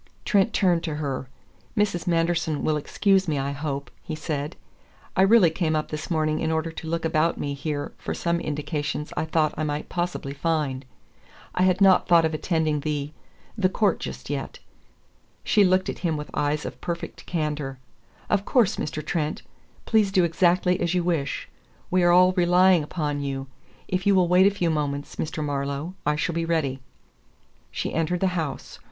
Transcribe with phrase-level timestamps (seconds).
[0.25, 1.29] Trent turned to her.
[1.77, 2.07] "Mrs.
[2.07, 4.55] Manderson will excuse me, I hope," he said.
[5.15, 8.39] "I really came up this morning in order to look about me here for some
[8.39, 10.85] indications I thought I might possibly find.
[11.53, 13.11] I had not thought of attending the
[13.55, 14.57] the court just yet."
[15.43, 17.77] She looked at him with eyes of perfect candor.
[18.27, 19.05] "Of course, Mr.
[19.05, 19.43] Trent.
[19.85, 21.47] Please do exactly as you wish.
[21.91, 23.45] We are all relying upon you.
[23.87, 25.43] If you will wait a few moments, Mr.
[25.45, 26.79] Marlowe, I shall be ready."
[27.71, 28.79] She entered the house.